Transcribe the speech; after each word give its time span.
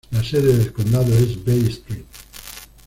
La 0.09 0.23
sede 0.23 0.57
del 0.57 0.73
condado 0.73 1.13
es 1.15 1.45
Bay 1.45 1.63
St. 1.67 2.05